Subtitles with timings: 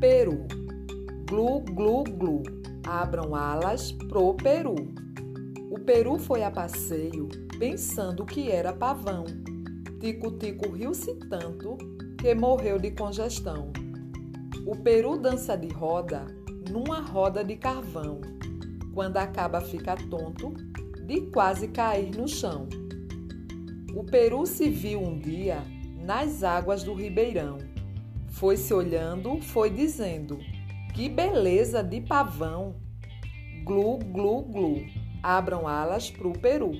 [0.00, 0.46] Peru.
[1.28, 2.42] Glu, glu, glu.
[2.86, 4.76] Abram alas pro Peru.
[5.70, 7.28] O Peru foi a passeio,
[7.58, 9.24] pensando que era pavão.
[9.98, 11.76] Tico-tico riu-se tanto
[12.16, 13.72] que morreu de congestão.
[14.66, 16.26] O Peru dança de roda
[16.70, 18.20] numa roda de carvão.
[18.94, 20.54] Quando acaba, fica tonto
[21.06, 22.68] de quase cair no chão.
[23.94, 25.62] O Peru se viu um dia
[25.98, 27.58] nas águas do Ribeirão.
[28.30, 30.38] Foi se olhando, foi dizendo:
[30.94, 32.76] Que beleza de pavão!
[33.64, 34.86] Glu, glu, glu.
[35.22, 36.72] Abram alas pro Peru.